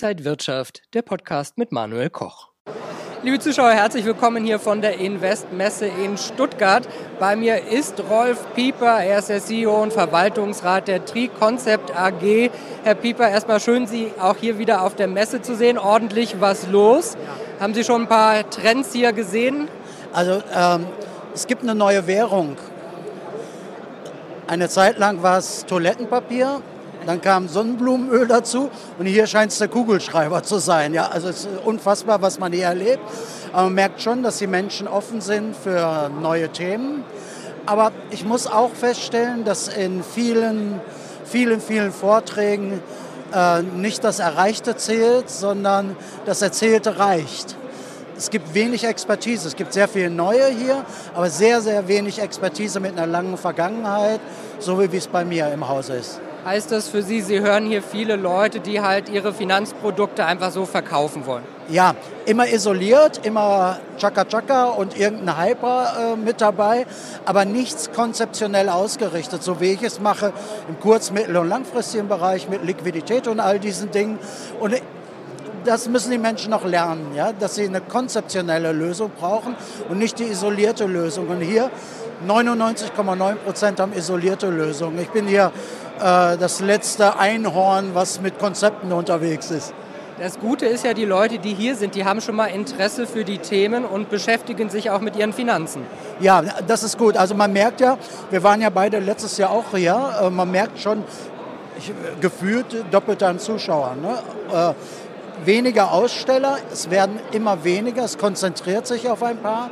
[0.00, 2.50] Inside Wirtschaft, der Podcast mit Manuel Koch.
[3.24, 6.88] Liebe Zuschauer, herzlich willkommen hier von der Invest-Messe in Stuttgart.
[7.18, 12.48] Bei mir ist Rolf Pieper, er ist der CEO und Verwaltungsrat der Tri Concept AG.
[12.84, 15.78] Herr Pieper, erstmal schön, Sie auch hier wieder auf der Messe zu sehen.
[15.78, 17.14] Ordentlich was los.
[17.14, 17.64] Ja.
[17.64, 19.66] Haben Sie schon ein paar Trends hier gesehen?
[20.12, 20.86] Also ähm,
[21.34, 22.56] es gibt eine neue Währung.
[24.46, 26.62] Eine Zeit lang war es Toilettenpapier,
[27.06, 30.94] dann kam Sonnenblumenöl dazu und hier scheint es der Kugelschreiber zu sein.
[30.94, 33.02] Ja, also es ist unfassbar, was man hier erlebt.
[33.52, 37.04] Aber man merkt schon, dass die Menschen offen sind für neue Themen.
[37.66, 40.80] Aber ich muss auch feststellen, dass in vielen,
[41.24, 42.82] vielen, vielen Vorträgen
[43.34, 47.56] äh, nicht das Erreichte zählt, sondern das Erzählte reicht.
[48.16, 49.46] Es gibt wenig Expertise.
[49.46, 54.20] Es gibt sehr viel Neue hier, aber sehr, sehr wenig Expertise mit einer langen Vergangenheit,
[54.58, 56.20] so wie es bei mir im Haus ist.
[56.44, 60.66] Heißt das für Sie, Sie hören hier viele Leute, die halt ihre Finanzprodukte einfach so
[60.66, 61.42] verkaufen wollen?
[61.68, 61.94] Ja,
[62.26, 66.86] immer isoliert, immer Chaka Chaka und irgendein Hyper äh, mit dabei,
[67.26, 70.32] aber nichts konzeptionell ausgerichtet, so wie ich es mache
[70.68, 74.18] im kurz-, mittel- und langfristigen Bereich mit Liquidität und all diesen Dingen.
[74.60, 74.80] Und
[75.64, 77.32] das müssen die Menschen noch lernen, ja?
[77.32, 79.56] dass sie eine konzeptionelle Lösung brauchen
[79.88, 81.28] und nicht die isolierte Lösung.
[81.28, 81.70] Und hier
[82.26, 84.98] 99,9 Prozent haben isolierte Lösungen.
[85.00, 85.52] Ich bin hier
[85.98, 89.74] das letzte Einhorn, was mit Konzepten unterwegs ist.
[90.20, 93.24] Das Gute ist ja, die Leute, die hier sind, die haben schon mal Interesse für
[93.24, 95.82] die Themen und beschäftigen sich auch mit ihren Finanzen.
[96.18, 97.16] Ja, das ist gut.
[97.16, 97.96] Also man merkt ja,
[98.30, 101.04] wir waren ja beide letztes Jahr auch hier, äh, man merkt schon,
[101.78, 104.00] ich, gefühlt doppelt an Zuschauern.
[104.00, 104.74] Ne?
[105.44, 109.70] Weniger Aussteller, es werden immer weniger, es konzentriert sich auf ein paar.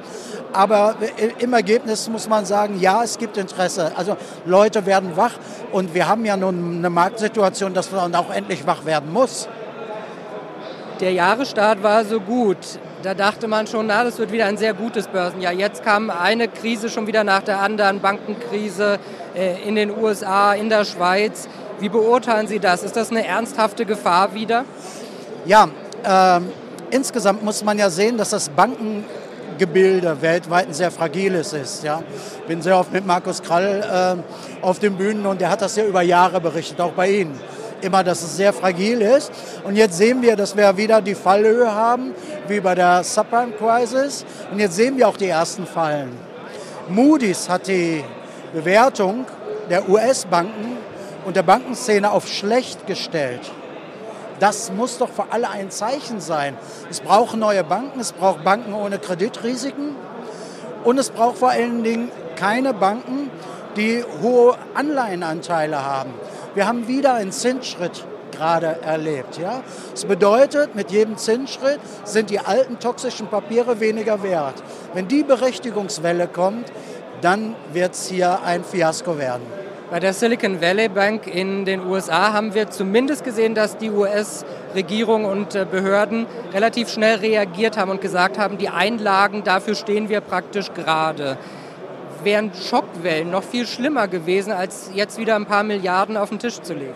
[0.53, 0.95] Aber
[1.39, 3.93] im Ergebnis muss man sagen, ja, es gibt Interesse.
[3.97, 5.33] Also Leute werden wach
[5.73, 9.49] und wir haben ja nun eine Marktsituation, dass man auch endlich wach werden muss.
[11.01, 12.57] Der Jahresstart war so gut.
[13.03, 15.53] Da dachte man schon, na, das wird wieder ein sehr gutes Börsenjahr.
[15.53, 18.99] Jetzt kam eine Krise schon wieder nach der anderen, Bankenkrise
[19.35, 21.49] äh, in den USA, in der Schweiz.
[21.79, 22.83] Wie beurteilen Sie das?
[22.83, 24.65] Ist das eine ernsthafte Gefahr wieder?
[25.47, 25.69] Ja,
[26.03, 26.41] äh,
[26.91, 31.85] insgesamt muss man ja sehen, dass das Bankengebilde weltweit ein sehr fragiles ist.
[31.85, 32.03] Ja.
[32.41, 34.19] Ich bin sehr oft mit Markus Krall
[34.61, 37.39] äh, auf den Bühnen und der hat das ja über Jahre berichtet, auch bei Ihnen.
[37.81, 39.31] Immer, dass es sehr fragil ist.
[39.63, 42.13] Und jetzt sehen wir, dass wir wieder die Fallhöhe haben,
[42.49, 44.25] wie bei der Subprime-Crisis.
[44.51, 46.11] Und jetzt sehen wir auch die ersten Fallen.
[46.89, 48.03] Moody's hat die
[48.53, 49.27] Bewertung
[49.71, 50.77] der US-Banken
[51.25, 53.43] und der Bankenszene auf schlecht gestellt.
[54.41, 56.57] Das muss doch für alle ein Zeichen sein.
[56.91, 59.97] Es braucht neue Banken, es braucht Banken ohne Kreditrisiken
[60.85, 63.31] und es braucht vor allen Dingen keine Banken,
[63.77, 66.15] die hohe Anleihenanteile haben.
[66.55, 69.39] Wir haben wieder einen Zinsschritt gerade erlebt.
[69.39, 69.63] Ja?
[69.91, 74.63] Das bedeutet, mit jedem Zinsschritt sind die alten toxischen Papiere weniger wert.
[74.95, 76.71] Wenn die Berechtigungswelle kommt,
[77.23, 79.43] dann wird es hier ein Fiasko werden.
[79.89, 85.25] Bei der Silicon Valley Bank in den USA haben wir zumindest gesehen, dass die US-Regierung
[85.25, 90.21] und äh, Behörden relativ schnell reagiert haben und gesagt haben, die Einlagen, dafür stehen wir
[90.21, 91.39] praktisch gerade.
[92.25, 96.61] Wären Schockwellen noch viel schlimmer gewesen, als jetzt wieder ein paar Milliarden auf den Tisch
[96.61, 96.95] zu legen?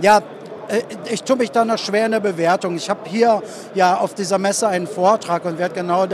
[0.00, 0.20] Ja,
[0.66, 0.82] äh,
[1.12, 2.74] ich tue mich da noch schwer in der Bewertung.
[2.74, 3.40] Ich habe hier
[3.74, 6.06] ja auf dieser Messe einen Vortrag und werde genau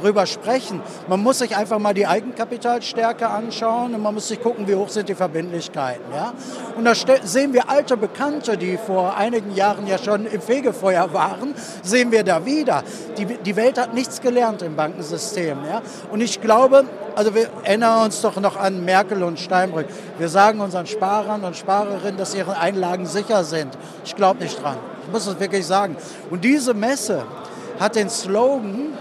[0.00, 0.82] darüber sprechen.
[1.08, 4.88] Man muss sich einfach mal die Eigenkapitalstärke anschauen und man muss sich gucken, wie hoch
[4.88, 6.04] sind die Verbindlichkeiten.
[6.14, 6.32] Ja?
[6.76, 11.54] Und da sehen wir alte Bekannte, die vor einigen Jahren ja schon im Fegefeuer waren,
[11.82, 12.82] sehen wir da wieder.
[13.18, 15.58] Die, die Welt hat nichts gelernt im Bankensystem.
[15.66, 15.82] Ja?
[16.10, 16.84] Und ich glaube,
[17.14, 19.86] also wir erinnern uns doch noch an Merkel und Steinbrück.
[20.18, 23.76] Wir sagen unseren Sparern und Sparerinnen, dass ihre Einlagen sicher sind.
[24.04, 24.76] Ich glaube nicht dran.
[25.06, 25.96] Ich muss es wirklich sagen.
[26.30, 27.24] Und diese Messe
[27.78, 28.92] hat den Slogan,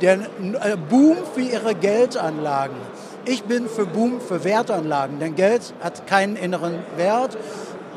[0.00, 2.76] der äh, Boom für ihre Geldanlagen.
[3.24, 7.36] Ich bin für Boom für Wertanlagen, denn Geld hat keinen inneren Wert.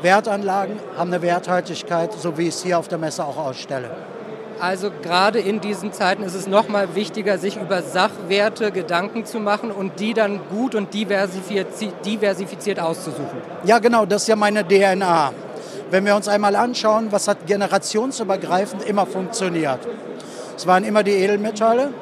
[0.02, 3.90] Wertanlagen haben eine Werthaltigkeit, so wie ich es hier auf der Messe auch ausstelle.
[4.60, 9.38] Also gerade in diesen Zeiten ist es noch mal wichtiger, sich über Sachwerte Gedanken zu
[9.38, 13.42] machen und die dann gut und diversifiziert auszusuchen.
[13.64, 15.32] Ja, genau, das ist ja meine DNA.
[15.90, 19.80] Wenn wir uns einmal anschauen, was hat generationsübergreifend immer funktioniert.
[20.56, 21.92] Es waren immer die Edelmetalle,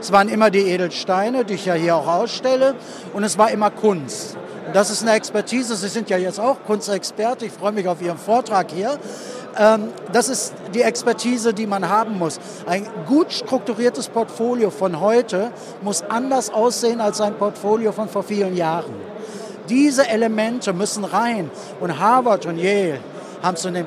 [0.00, 2.74] es waren immer die Edelsteine, die ich ja hier auch ausstelle,
[3.12, 4.36] und es war immer Kunst.
[4.66, 5.76] Und das ist eine Expertise.
[5.76, 7.44] Sie sind ja jetzt auch Kunstexperte.
[7.44, 8.98] Ich freue mich auf Ihren Vortrag hier.
[9.58, 12.38] Ähm, das ist die Expertise, die man haben muss.
[12.66, 15.50] Ein gut strukturiertes Portfolio von heute
[15.82, 18.94] muss anders aussehen als ein Portfolio von vor vielen Jahren.
[19.68, 21.50] Diese Elemente müssen rein.
[21.80, 23.00] Und Harvard und Yale
[23.42, 23.86] haben es in,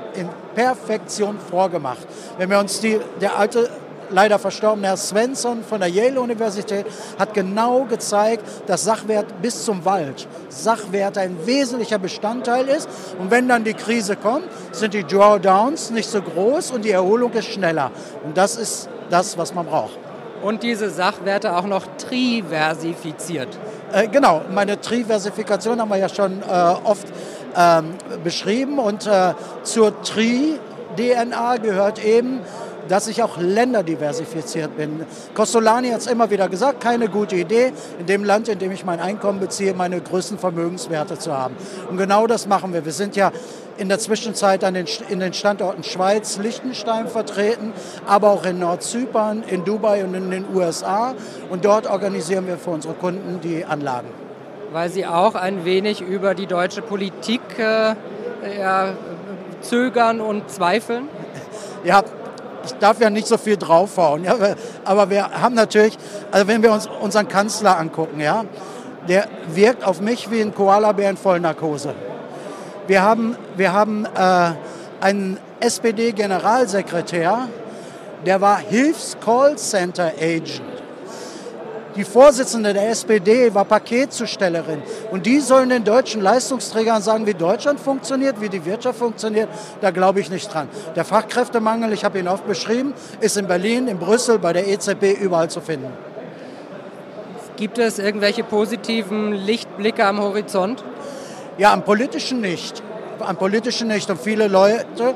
[0.53, 2.05] Perfektion vorgemacht.
[2.37, 3.69] Wenn wir uns die, der alte
[4.13, 6.85] leider verstorbene Herr Svensson von der Yale-Universität
[7.19, 12.87] hat genau gezeigt, dass Sachwert bis zum Wald, Sachwert ein wesentlicher Bestandteil ist.
[13.19, 17.33] Und wenn dann die Krise kommt, sind die Drawdowns nicht so groß und die Erholung
[17.33, 17.91] ist schneller.
[18.23, 19.97] Und das ist das, was man braucht.
[20.43, 23.47] Und diese Sachwerte auch noch triversifiziert.
[23.93, 26.45] Äh, genau, meine Triversifikation haben wir ja schon äh,
[26.83, 27.07] oft
[27.55, 27.93] ähm,
[28.23, 28.79] beschrieben.
[28.79, 29.33] Und äh,
[29.63, 32.41] zur Tri-DNA gehört eben,
[32.87, 35.05] dass ich auch länderdiversifiziert bin.
[35.33, 38.85] Costolani hat es immer wieder gesagt, keine gute Idee, in dem Land, in dem ich
[38.85, 41.55] mein Einkommen beziehe, meine größten Vermögenswerte zu haben.
[41.89, 42.85] Und genau das machen wir.
[42.85, 43.31] Wir sind ja
[43.77, 47.73] in der Zwischenzeit an den, in den Standorten Schweiz, Liechtenstein vertreten,
[48.05, 51.15] aber auch in Nordzypern, in Dubai und in den USA.
[51.49, 54.07] Und dort organisieren wir für unsere Kunden die Anlagen.
[54.71, 57.95] Weil Sie auch ein wenig über die deutsche Politik äh,
[58.59, 58.93] ja,
[59.61, 61.07] zögern und zweifeln?
[61.83, 62.03] Ja,
[62.65, 64.35] ich darf ja nicht so viel draufhauen, ja,
[64.85, 65.97] aber wir haben natürlich,
[66.31, 68.45] also wenn wir uns unseren Kanzler angucken, ja,
[69.07, 71.95] der wirkt auf mich wie ein Koalabär in Vollnarkose.
[72.87, 74.51] Wir haben, wir haben äh,
[75.01, 77.47] einen SPD-Generalsekretär,
[78.25, 80.72] der war Hilfs-Callcenter-Agent.
[81.95, 84.81] Die Vorsitzende der SPD war Paketzustellerin.
[85.11, 89.47] Und die sollen den deutschen Leistungsträgern sagen, wie Deutschland funktioniert, wie die Wirtschaft funktioniert.
[89.81, 90.67] Da glaube ich nicht dran.
[90.95, 95.19] Der Fachkräftemangel, ich habe ihn oft beschrieben, ist in Berlin, in Brüssel, bei der EZB
[95.21, 95.91] überall zu finden.
[97.55, 100.83] Gibt es irgendwelche positiven Lichtblicke am Horizont?
[101.59, 102.81] Ja, am politischen nicht.
[103.19, 104.09] Am politischen nicht.
[104.09, 105.13] Und viele Leute,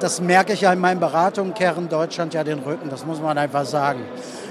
[0.00, 2.88] das merke ich ja in meinen Beratungen, kehren Deutschland ja den Rücken.
[2.88, 4.00] Das muss man einfach sagen.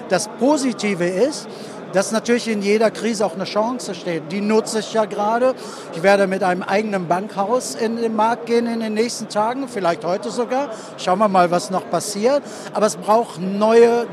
[0.10, 1.48] Das Positive ist,
[1.94, 4.32] dass natürlich in jeder Krise auch eine Chance steht.
[4.32, 5.56] Die nutze ich ja gerade.
[5.94, 10.04] Ich werde mit einem eigenen Bankhaus in den Markt gehen in den nächsten Tagen, vielleicht
[10.04, 10.70] heute sogar.
[10.98, 12.44] Schauen wir mal, was noch passiert.
[12.74, 14.08] Aber es braucht neue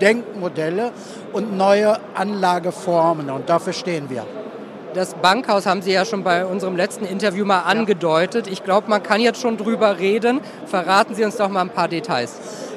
[0.00, 0.90] Denkmodelle
[1.32, 4.24] und neue Anlageformen und dafür stehen wir.
[4.94, 8.48] Das Bankhaus haben Sie ja schon bei unserem letzten Interview mal angedeutet.
[8.48, 10.40] Ich glaube, man kann jetzt schon drüber reden.
[10.66, 12.32] Verraten Sie uns doch mal ein paar Details.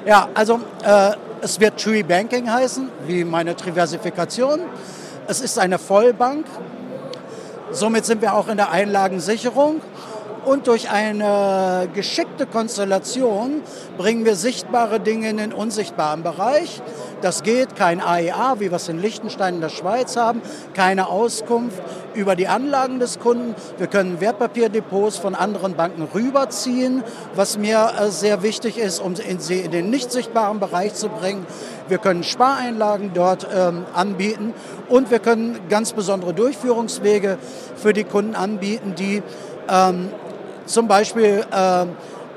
[0.06, 4.62] Ja, also äh, es wird Tree Banking heißen, wie meine Diversifikation.
[5.28, 6.46] Es ist eine Vollbank.
[7.72, 9.82] Somit sind wir auch in der Einlagensicherung.
[10.44, 13.62] Und durch eine geschickte Konstellation
[13.98, 16.82] bringen wir sichtbare Dinge in den unsichtbaren Bereich.
[17.22, 20.42] Das geht, kein AEA, wie wir es in Liechtenstein in der Schweiz haben,
[20.74, 21.80] keine Auskunft
[22.16, 23.54] über die Anlagen des Kunden.
[23.78, 27.04] Wir können Wertpapierdepots von anderen Banken rüberziehen,
[27.36, 31.46] was mir äh, sehr wichtig ist, um sie in den nicht sichtbaren Bereich zu bringen.
[31.88, 34.56] Wir können Spareinlagen dort ähm, anbieten
[34.90, 37.38] und wir können ganz besondere Durchführungswege
[37.76, 39.22] für die Kunden anbieten, die
[39.70, 40.10] ähm,
[40.72, 41.86] zum Beispiel äh,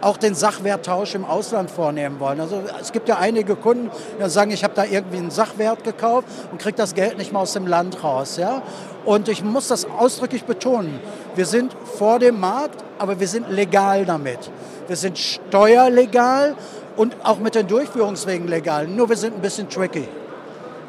[0.04, 2.40] auch den Sachwerttausch im Ausland vornehmen wollen.
[2.40, 3.90] Also es gibt ja einige Kunden,
[4.22, 7.40] die sagen, ich habe da irgendwie einen Sachwert gekauft und kriege das Geld nicht mehr
[7.40, 8.36] aus dem Land raus.
[8.36, 8.62] Ja?
[9.04, 11.00] Und ich muss das ausdrücklich betonen.
[11.34, 14.38] Wir sind vor dem Markt, aber wir sind legal damit.
[14.86, 16.54] Wir sind steuerlegal
[16.96, 18.86] und auch mit den Durchführungswegen legal.
[18.86, 20.06] Nur wir sind ein bisschen tricky.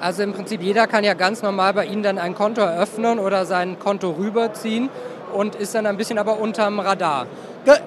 [0.01, 3.45] Also im Prinzip jeder kann ja ganz normal bei Ihnen dann ein Konto eröffnen oder
[3.45, 4.89] sein Konto rüberziehen
[5.35, 7.27] und ist dann ein bisschen aber unterm Radar.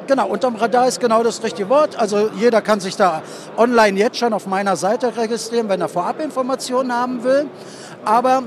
[0.06, 1.96] Genau, unterm Radar ist genau das richtige Wort.
[1.96, 3.22] Also jeder kann sich da
[3.56, 7.46] online jetzt schon auf meiner Seite registrieren, wenn er Vorabinformationen haben will.
[8.04, 8.42] Aber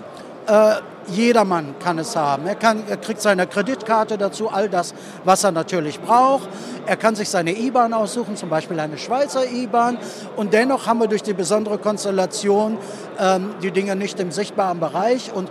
[0.48, 0.76] äh,
[1.08, 2.46] jedermann kann es haben.
[2.48, 6.48] Er, kann, er kriegt seine Kreditkarte dazu, all das, was er natürlich braucht.
[6.86, 9.98] Er kann sich seine IBAN aussuchen, zum Beispiel eine Schweizer IBAN.
[10.36, 12.78] Und dennoch haben wir durch die besondere Konstellation
[13.20, 15.32] ähm, die Dinge nicht im sichtbaren Bereich.
[15.34, 15.50] Und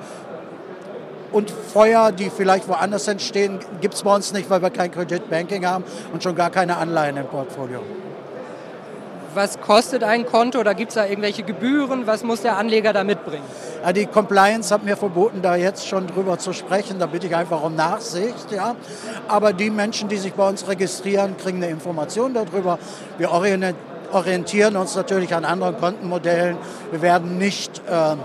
[1.32, 5.66] und Feuer, die vielleicht woanders entstehen, gibt es bei uns nicht, weil wir kein Kreditbanking
[5.66, 7.82] haben und schon gar keine Anleihen im Portfolio.
[9.32, 12.06] Was kostet ein Konto oder gibt es da irgendwelche Gebühren?
[12.06, 13.44] Was muss der Anleger da mitbringen?
[13.84, 16.98] Ja, die Compliance hat mir verboten, da jetzt schon drüber zu sprechen.
[16.98, 18.50] Da bitte ich einfach um Nachsicht.
[18.50, 18.74] Ja.
[19.28, 22.80] Aber die Menschen, die sich bei uns registrieren, kriegen eine Information darüber.
[23.18, 26.56] Wir orientieren uns natürlich an anderen Kontenmodellen.
[26.90, 28.16] Wir werden nicht äh,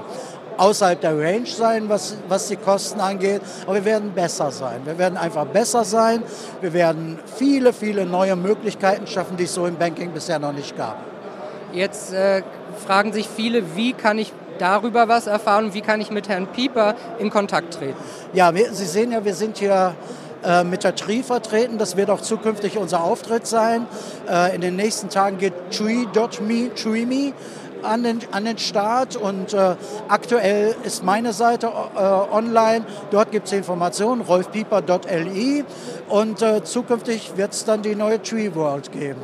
[0.58, 4.82] außerhalb der Range sein, was, was die Kosten angeht, aber wir werden besser sein.
[4.86, 6.24] Wir werden einfach besser sein.
[6.62, 10.78] Wir werden viele, viele neue Möglichkeiten schaffen, die es so im Banking bisher noch nicht
[10.78, 10.98] gab.
[11.74, 12.42] Jetzt äh,
[12.86, 16.96] fragen sich viele, wie kann ich darüber was erfahren, wie kann ich mit Herrn Pieper
[17.20, 17.98] in Kontakt treten?
[18.34, 19.94] Ja, wir, Sie sehen ja, wir sind hier
[20.46, 21.78] äh, mit der Tree vertreten.
[21.78, 23.88] Das wird auch zukünftig unser Auftritt sein.
[24.30, 27.34] Äh, in den nächsten Tagen geht tree.me, tree.me
[27.86, 29.76] an den, an den Start und äh,
[30.08, 32.86] aktuell ist meine Seite äh, online.
[33.12, 35.64] Dort gibt es Informationen, rolfpieper.li
[36.10, 39.22] und äh, zukünftig wird es dann die neue Tree World geben.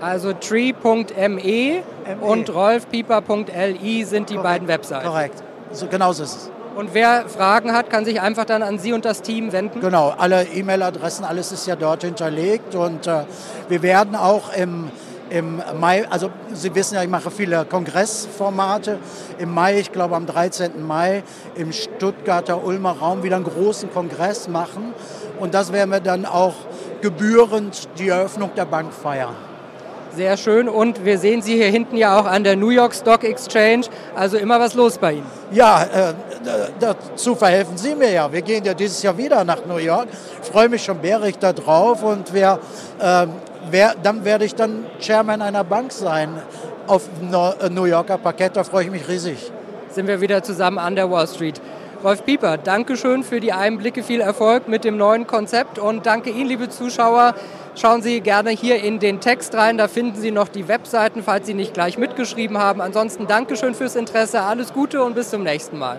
[0.00, 1.82] Also tree.me
[2.20, 4.42] und rolfpieper.li sind die Korrekt.
[4.42, 5.06] beiden Webseiten.
[5.06, 6.50] Korrekt, so, genau so ist es.
[6.74, 9.80] Und wer Fragen hat, kann sich einfach dann an Sie und das Team wenden?
[9.80, 13.24] Genau, alle E-Mail-Adressen, alles ist ja dort hinterlegt und äh,
[13.68, 14.90] wir werden auch im,
[15.32, 18.98] im Mai, also Sie wissen ja, ich mache viele Kongressformate.
[19.38, 20.86] Im Mai, ich glaube am 13.
[20.86, 21.22] Mai,
[21.54, 24.94] im Stuttgarter Ulmer Raum wieder einen großen Kongress machen
[25.40, 26.54] und das werden wir dann auch
[27.00, 29.34] gebührend die Eröffnung der Bank feiern.
[30.14, 30.68] Sehr schön.
[30.68, 33.86] Und wir sehen Sie hier hinten ja auch an der New York Stock Exchange.
[34.14, 35.26] Also immer was los bei Ihnen.
[35.50, 36.14] Ja, äh,
[36.78, 38.30] dazu verhelfen Sie mir ja.
[38.30, 40.08] Wir gehen ja dieses Jahr wieder nach New York.
[40.42, 42.58] Ich freue mich schon bärig da drauf und wer,
[43.00, 43.26] äh,
[43.70, 46.30] wer, dann werde ich dann Chairman einer Bank sein
[46.86, 47.08] auf
[47.70, 48.56] New Yorker Parkett.
[48.56, 49.50] Da freue ich mich riesig.
[49.90, 51.60] Sind wir wieder zusammen an der Wall Street.
[52.02, 56.30] Rolf Pieper, danke schön für die Einblicke, viel Erfolg mit dem neuen Konzept und danke
[56.30, 57.36] Ihnen, liebe Zuschauer.
[57.76, 61.46] Schauen Sie gerne hier in den Text rein, da finden Sie noch die Webseiten, falls
[61.46, 62.80] Sie nicht gleich mitgeschrieben haben.
[62.80, 65.98] Ansonsten Dankeschön fürs Interesse, alles Gute und bis zum nächsten Mal.